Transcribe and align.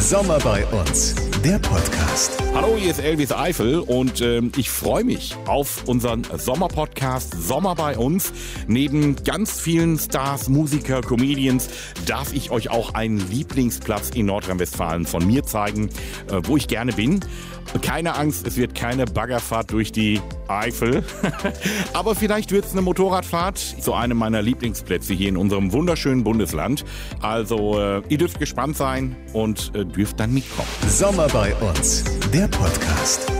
Sommer 0.00 0.38
bei 0.38 0.64
uns, 0.66 1.14
der 1.44 1.58
Podcast. 1.58 2.42
Hallo, 2.54 2.74
hier 2.78 2.90
ist 2.90 3.00
Elvis 3.00 3.32
Eifel 3.32 3.80
und 3.80 4.22
ähm, 4.22 4.50
ich 4.56 4.70
freue 4.70 5.04
mich 5.04 5.36
auf 5.46 5.86
unseren 5.86 6.24
Sommerpodcast 6.24 7.34
Sommer 7.34 7.74
bei 7.74 7.98
uns. 7.98 8.32
Neben 8.66 9.14
ganz 9.24 9.60
vielen 9.60 9.98
Stars, 9.98 10.48
Musiker, 10.48 11.02
Comedians 11.02 11.68
darf 12.06 12.32
ich 12.32 12.50
euch 12.50 12.70
auch 12.70 12.94
einen 12.94 13.18
Lieblingsplatz 13.30 14.08
in 14.10 14.24
Nordrhein-Westfalen 14.26 15.04
von 15.04 15.26
mir 15.26 15.44
zeigen, 15.44 15.90
äh, 16.28 16.40
wo 16.44 16.56
ich 16.56 16.66
gerne 16.66 16.94
bin. 16.94 17.20
Keine 17.82 18.16
Angst, 18.16 18.46
es 18.46 18.56
wird 18.56 18.74
keine 18.74 19.04
Baggerfahrt 19.04 19.70
durch 19.70 19.92
die 19.92 20.20
Eifel. 20.50 21.04
Aber 21.92 22.14
vielleicht 22.14 22.52
wird 22.52 22.64
es 22.64 22.72
eine 22.72 22.82
Motorradfahrt 22.82 23.58
zu 23.58 23.94
einem 23.94 24.18
meiner 24.18 24.42
Lieblingsplätze 24.42 25.14
hier 25.14 25.28
in 25.28 25.36
unserem 25.36 25.72
wunderschönen 25.72 26.24
Bundesland. 26.24 26.84
Also 27.20 27.78
äh, 27.78 28.02
ihr 28.08 28.18
dürft 28.18 28.38
gespannt 28.38 28.76
sein 28.76 29.16
und 29.32 29.72
äh, 29.74 29.84
dürft 29.84 30.20
dann 30.20 30.34
mitkommen. 30.34 30.68
Sommer 30.88 31.28
bei 31.28 31.54
uns, 31.56 32.04
der 32.32 32.48
Podcast. 32.48 33.39